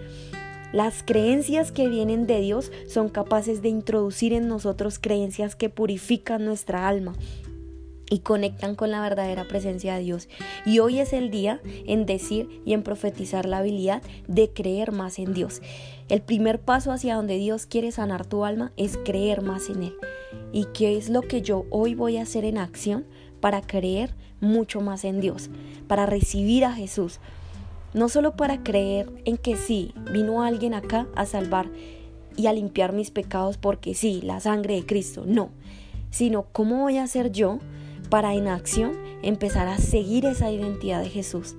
Las 0.75 1.05
creencias 1.05 1.71
que 1.71 1.87
vienen 1.87 2.27
de 2.27 2.41
Dios 2.41 2.73
son 2.89 3.09
capaces 3.09 3.63
de 3.63 3.69
introducir 3.69 4.33
en 4.33 4.49
nosotros 4.49 4.99
creencias 4.99 5.55
que 5.55 5.69
purifican 5.69 6.45
nuestra 6.45 6.89
alma 6.89 7.15
y 8.11 8.19
conectan 8.19 8.75
con 8.75 8.91
la 8.91 9.01
verdadera 9.01 9.45
presencia 9.45 9.95
de 9.95 10.03
Dios. 10.03 10.29
Y 10.67 10.81
hoy 10.81 10.99
es 10.99 11.13
el 11.13 11.31
día 11.31 11.61
en 11.87 12.07
decir 12.07 12.61
y 12.65 12.73
en 12.73 12.83
profetizar 12.83 13.47
la 13.47 13.59
habilidad 13.59 14.03
de 14.27 14.51
creer 14.51 14.91
más 14.91 15.21
en 15.21 15.33
Dios. 15.33 15.63
El 16.09 16.23
primer 16.23 16.61
paso 16.61 16.91
hacia 16.91 17.15
donde 17.15 17.37
Dios 17.37 17.67
quiere 17.67 17.93
sanar 17.93 18.27
tu 18.27 18.45
alma 18.45 18.73
es 18.77 18.99
creer 19.05 19.43
más 19.43 19.71
en 19.71 19.85
Él. 19.85 19.95
¿Y 20.53 20.65
qué 20.75 20.97
es 20.97 21.09
lo 21.09 21.23
que 21.23 21.41
yo 21.41 21.67
hoy 21.71 21.95
voy 21.95 22.17
a 22.17 22.23
hacer 22.23 22.45
en 22.45 22.59
acción 22.59 23.07
para 23.39 23.61
creer 23.61 24.17
mucho 24.41 24.81
más 24.81 25.05
en 25.05 25.21
Dios? 25.21 25.51
Para 25.87 26.05
recibir 26.05 26.65
a 26.65 26.73
Jesús, 26.73 27.21
no 27.95 28.09
solo 28.09 28.37
para 28.37 28.63
creer 28.63 29.11
en 29.25 29.39
que 29.39 29.57
sí, 29.57 29.95
vino 30.13 30.43
alguien 30.43 30.75
acá 30.75 31.07
a 31.15 31.27
salvar 31.27 31.71
y 32.37 32.49
a 32.49 32.53
limpiar 32.53 32.93
mis 32.93 33.11
pecados 33.11 33.57
porque 33.57 33.95
sí, 33.95 34.21
la 34.23 34.41
sangre 34.41 34.75
de 34.75 34.85
Cristo, 34.85 35.25
no, 35.27 35.51
sino 36.11 36.47
cómo 36.53 36.83
voy 36.83 36.99
a 36.99 37.05
hacer 37.05 37.31
yo 37.31 37.61
para 38.11 38.35
en 38.35 38.49
acción 38.49 38.93
empezar 39.23 39.69
a 39.69 39.79
seguir 39.79 40.27
esa 40.27 40.51
identidad 40.51 41.01
de 41.01 41.09
Jesús. 41.09 41.57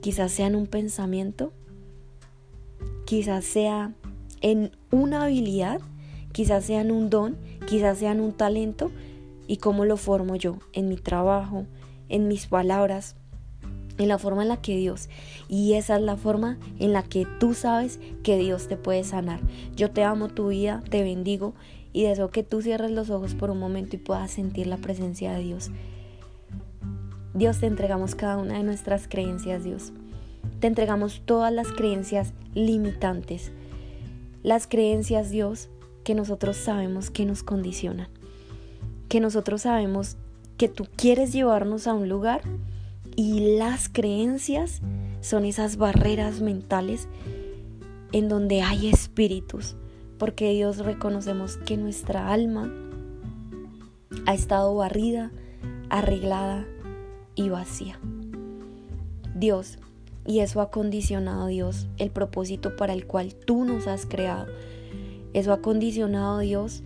Quizás 0.00 0.32
sea 0.32 0.48
en 0.48 0.56
un 0.56 0.66
pensamiento, 0.66 1.52
quizás 3.04 3.44
sea 3.44 3.94
en 4.40 4.72
una 4.90 5.22
habilidad, 5.22 5.80
quizás 6.32 6.64
sea 6.64 6.80
en 6.80 6.90
un 6.90 7.10
don, 7.10 7.36
quizás 7.66 7.98
sea 7.98 8.10
en 8.10 8.20
un 8.20 8.32
talento 8.32 8.90
y 9.46 9.58
cómo 9.58 9.84
lo 9.84 9.96
formo 9.96 10.34
yo 10.34 10.58
en 10.72 10.88
mi 10.88 10.96
trabajo, 10.96 11.66
en 12.08 12.26
mis 12.26 12.48
palabras, 12.48 13.16
en 14.02 14.08
la 14.08 14.18
forma 14.18 14.42
en 14.42 14.48
la 14.48 14.60
que 14.60 14.76
Dios, 14.76 15.08
y 15.48 15.74
esa 15.74 15.96
es 15.96 16.02
la 16.02 16.16
forma 16.16 16.58
en 16.78 16.92
la 16.92 17.02
que 17.02 17.26
tú 17.38 17.54
sabes 17.54 17.98
que 18.22 18.36
Dios 18.36 18.68
te 18.68 18.76
puede 18.76 19.04
sanar. 19.04 19.40
Yo 19.76 19.90
te 19.90 20.04
amo 20.04 20.28
tu 20.28 20.48
vida, 20.48 20.82
te 20.90 21.02
bendigo 21.02 21.54
y 21.92 22.04
deseo 22.04 22.30
que 22.30 22.42
tú 22.42 22.62
cierres 22.62 22.90
los 22.90 23.10
ojos 23.10 23.34
por 23.34 23.50
un 23.50 23.58
momento 23.58 23.96
y 23.96 23.98
puedas 23.98 24.30
sentir 24.30 24.66
la 24.66 24.78
presencia 24.78 25.32
de 25.32 25.42
Dios. 25.42 25.70
Dios 27.34 27.60
te 27.60 27.66
entregamos 27.66 28.14
cada 28.14 28.36
una 28.36 28.58
de 28.58 28.62
nuestras 28.62 29.08
creencias, 29.08 29.64
Dios. 29.64 29.92
Te 30.60 30.66
entregamos 30.66 31.22
todas 31.24 31.52
las 31.52 31.68
creencias 31.68 32.32
limitantes, 32.54 33.52
las 34.42 34.66
creencias, 34.66 35.30
Dios, 35.30 35.68
que 36.04 36.14
nosotros 36.14 36.56
sabemos 36.56 37.10
que 37.10 37.24
nos 37.24 37.42
condicionan, 37.42 38.08
que 39.08 39.20
nosotros 39.20 39.62
sabemos 39.62 40.16
que 40.56 40.68
tú 40.68 40.86
quieres 40.96 41.32
llevarnos 41.32 41.86
a 41.86 41.94
un 41.94 42.08
lugar 42.08 42.42
y 43.16 43.56
las 43.56 43.88
creencias 43.88 44.80
son 45.20 45.44
esas 45.44 45.76
barreras 45.76 46.40
mentales 46.40 47.08
en 48.12 48.28
donde 48.28 48.62
hay 48.62 48.88
espíritus, 48.88 49.76
porque 50.18 50.52
Dios 50.52 50.78
reconocemos 50.78 51.56
que 51.56 51.76
nuestra 51.76 52.32
alma 52.32 52.72
ha 54.26 54.34
estado 54.34 54.74
barrida, 54.74 55.32
arreglada 55.88 56.66
y 57.34 57.48
vacía. 57.48 57.98
Dios, 59.34 59.78
y 60.26 60.40
eso 60.40 60.60
ha 60.60 60.70
condicionado 60.70 61.46
Dios 61.46 61.88
el 61.98 62.10
propósito 62.10 62.76
para 62.76 62.92
el 62.92 63.06
cual 63.06 63.34
tú 63.34 63.64
nos 63.64 63.86
has 63.86 64.06
creado. 64.06 64.46
Eso 65.32 65.52
ha 65.52 65.62
condicionado 65.62 66.38
Dios 66.38 66.82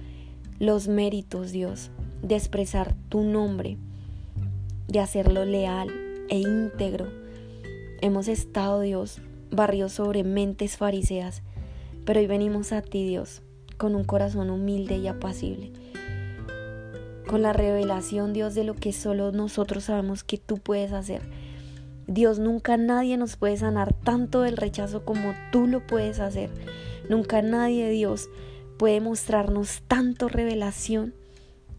los 0.59 0.88
méritos, 0.88 1.52
Dios, 1.52 1.90
de 2.23 2.37
expresar 2.37 2.95
tu 3.09 3.23
nombre, 3.23 3.76
de 4.88 5.00
hacerlo 5.00 5.45
leal, 5.45 6.06
e 6.28 6.38
íntegro. 6.38 7.06
Hemos 8.00 8.28
estado, 8.28 8.80
Dios, 8.80 9.21
barrios 9.50 9.92
sobre 9.92 10.25
mentes 10.25 10.76
fariseas, 10.76 11.42
pero 12.04 12.21
hoy 12.21 12.26
venimos 12.26 12.73
a 12.73 12.83
ti, 12.83 13.06
Dios, 13.06 13.42
con 13.76 13.95
un 13.95 14.04
corazón 14.04 14.50
humilde 14.50 14.97
y 14.99 15.09
apacible. 15.09 15.73
Con 17.26 17.42
la 17.42 17.52
revelación, 17.52 18.33
Dios, 18.33 18.54
de 18.54 18.64
lo 18.64 18.75
que 18.75 18.92
solo 18.92 19.33
nosotros 19.33 19.85
sabemos 19.85 20.23
que 20.23 20.38
tú 20.38 20.59
puedes 20.59 20.92
hacer. 20.92 21.23
Dios, 22.06 22.38
nunca 22.38 22.76
nadie 22.76 23.16
nos 23.16 23.37
puede 23.37 23.56
sanar 23.56 23.92
tanto 23.92 24.42
del 24.42 24.56
rechazo 24.56 25.04
como 25.04 25.35
tú 25.50 25.66
lo 25.66 25.85
puedes 25.87 26.21
hacer. 26.21 26.50
Nunca 27.09 27.42
nadie, 27.42 27.90
Dios, 27.90 28.28
puede 28.78 29.00
mostrarnos 29.00 29.83
tanto 29.88 30.28
revelación 30.28 31.14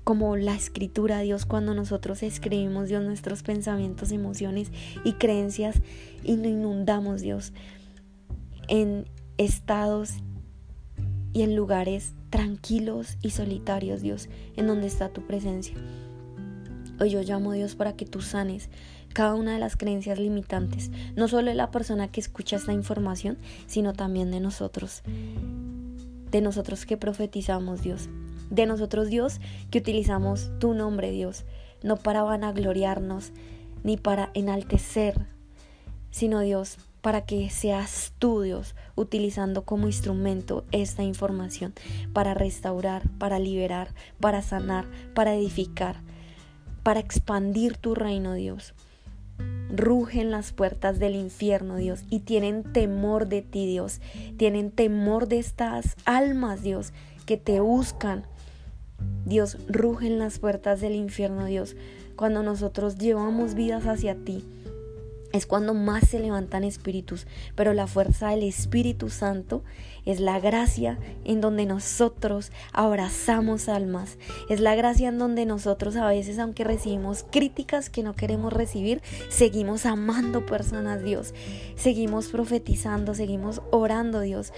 como 0.07 0.37
la 0.37 0.55
escritura, 0.55 1.19
Dios, 1.19 1.45
cuando 1.45 1.73
nosotros 1.73 2.23
escribimos, 2.23 2.87
Dios, 2.87 3.03
nuestros 3.03 3.43
pensamientos, 3.43 4.13
emociones 4.13 4.71
y 5.03 5.15
creencias 5.15 5.81
y 6.23 6.37
nos 6.37 6.47
inundamos, 6.47 7.19
Dios, 7.19 7.51
en 8.69 9.03
estados 9.37 10.11
y 11.33 11.41
en 11.41 11.57
lugares 11.57 12.13
tranquilos 12.29 13.17
y 13.21 13.31
solitarios, 13.31 14.01
Dios, 14.01 14.29
en 14.55 14.67
donde 14.67 14.87
está 14.87 15.09
tu 15.09 15.27
presencia. 15.27 15.75
Hoy 17.01 17.09
yo 17.09 17.21
llamo 17.21 17.51
a 17.51 17.55
Dios 17.55 17.75
para 17.75 17.97
que 17.97 18.05
tú 18.05 18.21
sanes 18.21 18.69
cada 19.11 19.35
una 19.35 19.55
de 19.55 19.59
las 19.59 19.75
creencias 19.75 20.17
limitantes, 20.19 20.89
no 21.17 21.27
solo 21.27 21.49
de 21.49 21.55
la 21.55 21.69
persona 21.69 22.07
que 22.07 22.21
escucha 22.21 22.55
esta 22.55 22.71
información, 22.71 23.37
sino 23.65 23.91
también 23.91 24.31
de 24.31 24.39
nosotros, 24.39 25.01
de 26.31 26.39
nosotros 26.39 26.85
que 26.85 26.95
profetizamos, 26.95 27.81
Dios 27.81 28.07
de 28.49 28.65
nosotros 28.65 29.09
Dios 29.09 29.39
que 29.71 29.79
utilizamos 29.79 30.51
tu 30.59 30.73
nombre 30.73 31.11
Dios, 31.11 31.45
no 31.83 31.97
para 31.97 32.23
vanagloriarnos 32.23 33.31
ni 33.83 33.97
para 33.97 34.31
enaltecer, 34.33 35.27
sino 36.11 36.39
Dios 36.41 36.77
para 37.01 37.25
que 37.25 37.49
seas 37.49 38.13
tú 38.19 38.41
Dios 38.41 38.75
utilizando 38.95 39.63
como 39.63 39.87
instrumento 39.87 40.65
esta 40.71 41.03
información 41.03 41.73
para 42.11 42.33
restaurar, 42.33 43.09
para 43.17 43.39
liberar, 43.39 43.93
para 44.19 44.41
sanar, 44.41 44.85
para 45.13 45.35
edificar, 45.35 46.01
para 46.83 46.99
expandir 46.99 47.77
tu 47.77 47.95
reino 47.95 48.33
Dios. 48.33 48.73
Rugen 49.69 50.31
las 50.31 50.53
puertas 50.53 50.97
del 50.97 51.15
infierno, 51.15 51.75
Dios, 51.75 52.03
y 52.09 52.19
tienen 52.19 52.63
temor 52.63 53.27
de 53.27 53.41
ti, 53.41 53.65
Dios. 53.65 53.99
Tienen 54.37 54.71
temor 54.71 55.27
de 55.27 55.39
estas 55.39 55.95
almas, 56.05 56.63
Dios, 56.63 56.93
que 57.25 57.37
te 57.37 57.59
buscan, 57.59 58.25
Dios, 59.25 59.57
ruge 59.67 60.07
en 60.07 60.19
las 60.19 60.39
puertas 60.39 60.79
del 60.79 60.95
infierno, 60.95 61.45
Dios. 61.45 61.75
Cuando 62.15 62.43
nosotros 62.43 62.97
llevamos 62.97 63.55
vidas 63.55 63.85
hacia 63.85 64.15
ti, 64.15 64.43
es 65.33 65.45
cuando 65.45 65.73
más 65.73 66.07
se 66.07 66.19
levantan 66.19 66.63
espíritus, 66.63 67.27
pero 67.55 67.73
la 67.73 67.87
fuerza 67.87 68.29
del 68.29 68.43
Espíritu 68.43 69.09
Santo 69.09 69.63
es 70.05 70.21
la 70.21 70.39
gracia 70.39 70.97
en 71.25 71.41
donde 71.41 71.65
nosotros 71.65 72.51
abrazamos 72.71 73.67
almas, 73.67 74.17
es 74.49 74.61
la 74.61 74.75
gracia 74.75 75.09
en 75.09 75.19
donde 75.19 75.45
nosotros 75.45 75.97
a 75.97 76.07
veces, 76.07 76.39
aunque 76.39 76.63
recibimos 76.63 77.25
críticas 77.29 77.89
que 77.89 78.03
no 78.03 78.15
queremos 78.15 78.53
recibir, 78.53 79.01
seguimos 79.29 79.85
amando 79.85 80.45
personas, 80.45 81.03
Dios, 81.03 81.33
seguimos 81.75 82.27
profetizando, 82.27 83.13
seguimos 83.13 83.61
orando, 83.71 84.21
Dios 84.21 84.53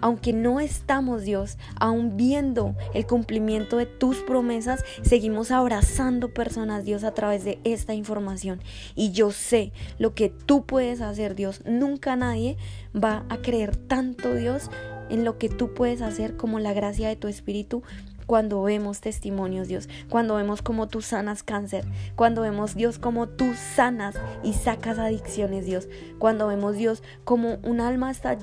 aunque 0.00 0.32
no 0.32 0.60
estamos, 0.60 1.22
Dios, 1.22 1.58
aún 1.78 2.16
viendo 2.16 2.74
el 2.94 3.06
cumplimiento 3.06 3.76
de 3.76 3.86
tus 3.86 4.18
promesas, 4.18 4.84
seguimos 5.02 5.50
abrazando 5.50 6.32
personas, 6.32 6.84
Dios, 6.84 7.04
a 7.04 7.14
través 7.14 7.44
de 7.44 7.58
esta 7.64 7.94
información. 7.94 8.60
Y 8.94 9.12
yo 9.12 9.30
sé 9.30 9.72
lo 9.98 10.14
que 10.14 10.28
tú 10.28 10.64
puedes 10.66 11.00
hacer, 11.00 11.34
Dios. 11.34 11.62
Nunca 11.64 12.16
nadie 12.16 12.56
va 12.94 13.24
a 13.28 13.38
creer 13.38 13.76
tanto, 13.76 14.34
Dios, 14.34 14.70
en 15.08 15.24
lo 15.24 15.38
que 15.38 15.48
tú 15.48 15.74
puedes 15.74 16.02
hacer 16.02 16.36
como 16.36 16.58
la 16.58 16.72
gracia 16.72 17.08
de 17.08 17.16
tu 17.16 17.28
Espíritu 17.28 17.82
cuando 18.30 18.62
vemos 18.62 19.00
testimonios, 19.00 19.66
Dios, 19.66 19.88
cuando 20.08 20.36
vemos 20.36 20.62
como 20.62 20.86
tú 20.86 21.02
sanas 21.02 21.42
cáncer, 21.42 21.84
cuando 22.14 22.42
vemos, 22.42 22.76
Dios, 22.76 23.00
como 23.00 23.28
tú 23.28 23.54
sanas 23.74 24.14
y 24.44 24.52
sacas 24.52 25.00
adicciones, 25.00 25.66
Dios, 25.66 25.88
cuando 26.20 26.46
vemos, 26.46 26.76
Dios, 26.76 27.02
como 27.24 27.58
un 27.64 27.80
alma 27.80 28.08
está 28.08 28.38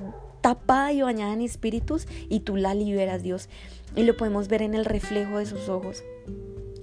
tapada 0.47 0.93
y 0.93 1.01
bañada 1.01 1.33
en 1.33 1.41
espíritus 1.41 2.07
y 2.29 2.39
tú 2.39 2.55
la 2.55 2.73
liberas, 2.73 3.21
Dios. 3.21 3.49
Y 3.97 4.03
lo 4.03 4.15
podemos 4.15 4.47
ver 4.47 4.61
en 4.61 4.75
el 4.75 4.85
reflejo 4.85 5.39
de 5.39 5.45
sus 5.45 5.67
ojos. 5.67 6.05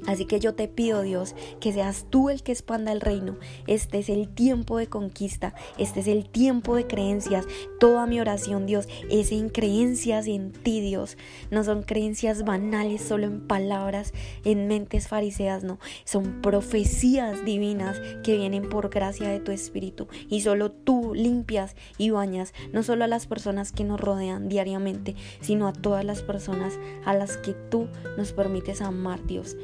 Así 0.07 0.27
que 0.27 0.39
yo 0.39 0.55
te 0.55 0.69
pido, 0.69 1.03
Dios, 1.03 1.35
que 1.61 1.73
seas 1.73 2.07
tú 2.11 2.29
el 2.29 2.43
que 2.43 2.53
expanda 2.53 2.93
el 2.93 3.01
reino. 3.01 3.37
Este 3.67 3.99
es 3.99 4.09
el 4.09 4.29
tiempo 4.29 4.77
de 4.77 4.87
conquista, 4.87 5.55
este 5.79 6.01
es 6.01 6.09
el 6.09 6.29
tiempo 6.29 6.77
de 6.77 6.87
creencias. 6.87 7.47
Toda 7.81 8.07
mi 8.07 8.21
oración, 8.21 8.67
Dios, 8.67 8.87
es 9.11 9.33
en 9.33 9.49
creencias 9.49 10.27
en 10.27 10.53
ti, 10.53 10.81
Dios. 10.81 11.17
No 11.51 11.65
son 11.65 11.83
creencias 11.83 12.45
banales, 12.45 13.03
solo 13.03 13.27
en 13.27 13.47
palabras, 13.47 14.13
en 14.45 14.69
mentes 14.69 15.09
fariseas, 15.09 15.65
no. 15.65 15.79
Son 16.05 16.43
profecías 16.43 17.45
divinas 17.45 18.01
que 18.23 18.37
vienen 18.37 18.69
por 18.69 18.91
gracia 18.91 19.29
de 19.29 19.41
tu 19.41 19.53
Espíritu. 19.53 20.09
Y 20.29 20.43
solo 20.43 20.71
tú 20.71 21.15
limpias 21.15 21.77
y 21.97 22.11
bañas, 22.11 22.53
no 22.73 22.83
solo 22.83 23.05
a 23.05 23.09
las 23.09 23.27
personas 23.27 23.73
que 23.73 23.85
nos 23.85 24.01
rodean 24.01 24.49
diariamente, 24.49 25.15
sino 25.41 25.67
a 25.67 25.73
todas 25.73 26.05
las 26.05 26.23
personas 26.23 26.79
a 27.05 27.15
las 27.15 27.37
que 27.39 27.55
tú 27.55 27.89
nos 28.19 28.33
permites 28.33 28.83
amar, 28.83 29.25
Dios 29.27 29.57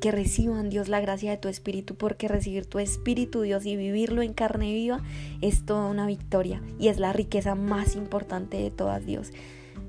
que 0.00 0.12
reciban 0.12 0.70
Dios 0.70 0.88
la 0.88 1.00
gracia 1.00 1.30
de 1.30 1.36
tu 1.36 1.48
espíritu, 1.48 1.96
porque 1.96 2.28
recibir 2.28 2.66
tu 2.66 2.78
espíritu 2.78 3.42
Dios 3.42 3.66
y 3.66 3.76
vivirlo 3.76 4.22
en 4.22 4.32
carne 4.32 4.72
viva 4.72 5.00
es 5.40 5.64
toda 5.64 5.86
una 5.86 6.06
victoria 6.06 6.62
y 6.78 6.88
es 6.88 6.98
la 6.98 7.12
riqueza 7.12 7.54
más 7.54 7.96
importante 7.96 8.58
de 8.58 8.70
todas 8.70 9.04
Dios. 9.04 9.32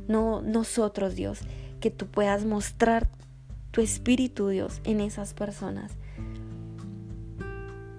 No 0.08 0.42
nosotros 0.42 1.16
Dios, 1.16 1.42
que 1.80 1.92
tú 1.92 2.08
puedas 2.08 2.46
mostrar 2.46 3.08
tu 3.72 3.82
espíritu 3.82 4.48
Dios 4.48 4.82
en 4.84 5.00
esas 5.00 5.34
personas. 5.34 5.92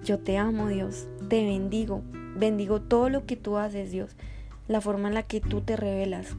Yo 0.03 0.19
te 0.19 0.37
amo 0.37 0.67
Dios, 0.67 1.07
te 1.29 1.45
bendigo, 1.45 2.01
bendigo 2.35 2.81
todo 2.81 3.09
lo 3.09 3.25
que 3.25 3.37
tú 3.37 3.57
haces 3.57 3.91
Dios, 3.91 4.15
la 4.67 4.81
forma 4.81 5.07
en 5.07 5.13
la 5.13 5.23
que 5.23 5.39
tú 5.39 5.61
te 5.61 5.77
revelas. 5.77 6.35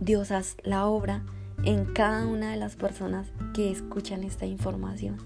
Dios 0.00 0.30
haz 0.30 0.56
la 0.62 0.86
obra 0.86 1.24
en 1.64 1.84
cada 1.84 2.26
una 2.26 2.50
de 2.50 2.56
las 2.56 2.76
personas 2.76 3.28
que 3.54 3.70
escuchan 3.70 4.24
esta 4.24 4.46
información. 4.46 5.16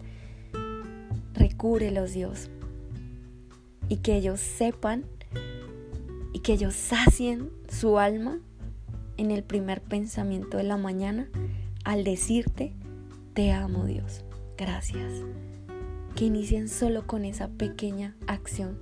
Recúrelos, 1.34 2.12
Dios, 2.12 2.50
y 3.88 3.98
que 3.98 4.16
ellos 4.16 4.40
sepan 4.40 5.04
y 6.32 6.40
que 6.40 6.54
ellos 6.54 6.74
sacien 6.74 7.50
su 7.68 7.98
alma 7.98 8.38
en 9.16 9.30
el 9.30 9.42
primer 9.42 9.82
pensamiento 9.82 10.56
de 10.56 10.64
la 10.64 10.76
mañana 10.76 11.28
al 11.84 12.04
decirte, 12.04 12.72
te 13.34 13.52
amo 13.52 13.84
Dios, 13.86 14.24
gracias. 14.56 15.12
Que 16.16 16.26
inicien 16.26 16.68
solo 16.68 17.06
con 17.06 17.24
esa 17.24 17.48
pequeña 17.48 18.14
acción 18.26 18.78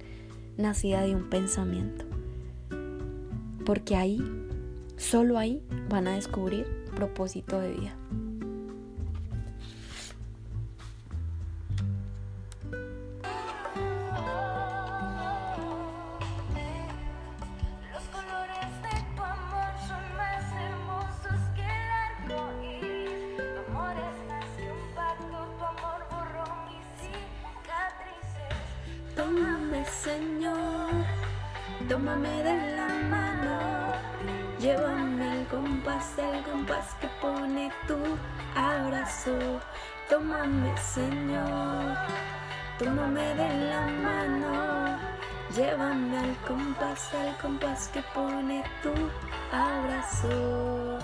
nacida 0.57 1.03
de 1.03 1.15
un 1.15 1.31
pensamiento. 1.31 2.05
Porque 3.65 3.97
ahí, 3.97 4.21
solo 4.97 5.39
ahí 5.39 5.63
van 5.89 6.09
a 6.09 6.15
descubrir 6.15 6.80
propósito 7.01 7.59
de 7.59 7.71
vida. 7.73 7.97
Tómame, 29.17 29.85
Señor, 29.87 30.91
tómame 31.89 32.43
de 32.43 32.77
la 32.77 32.89
mano. 33.09 33.59
Llévame 34.59 35.30
compás, 35.51 36.17
el 36.19 36.43
compás 36.45 36.95
que 37.01 37.09
pone 37.21 37.71
tu 37.87 37.99
abrazo. 38.55 39.37
Tómame, 40.09 40.77
Señor, 40.77 41.97
tómame 42.79 43.35
de 43.35 43.71
la 43.71 43.81
mano. 43.87 44.99
Llévame 45.55 46.19
al 46.19 46.37
compás, 46.47 47.13
el 47.15 47.37
compás 47.39 47.89
que 47.89 48.03
pone 48.15 48.63
tu 48.83 48.93
abrazo. 49.53 50.99